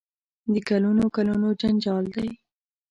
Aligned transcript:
د 0.53 0.55
کلونو 0.69 1.03
کلونو 1.15 1.47
جنجال 1.61 2.05
دی. 2.15 2.29